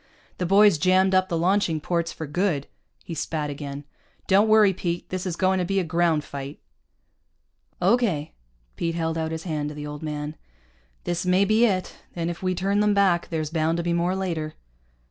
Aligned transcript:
The 0.39 0.47
boys 0.47 0.79
jammed 0.79 1.13
up 1.13 1.29
the 1.29 1.37
launching 1.37 1.79
ports 1.79 2.11
for 2.11 2.25
good." 2.25 2.65
He 3.03 3.13
spat 3.13 3.51
again. 3.51 3.83
"Don't 4.25 4.47
worry, 4.47 4.73
Pete. 4.73 5.07
This 5.09 5.27
is 5.27 5.35
going 5.35 5.59
to 5.59 5.63
be 5.63 5.79
a 5.79 5.83
ground 5.83 6.23
fight." 6.23 6.59
"Okay." 7.79 8.33
Pete 8.77 8.95
held 8.95 9.15
out 9.15 9.29
his 9.29 9.43
hand 9.43 9.69
to 9.69 9.75
the 9.75 9.85
old 9.85 10.01
man. 10.01 10.35
"This 11.03 11.23
may 11.23 11.45
be 11.45 11.65
it. 11.67 11.97
And 12.15 12.31
if 12.31 12.41
we 12.41 12.55
turn 12.55 12.79
them 12.79 12.95
back, 12.95 13.29
there's 13.29 13.51
bound 13.51 13.77
to 13.77 13.83
be 13.83 13.93
more 13.93 14.15
later." 14.15 14.55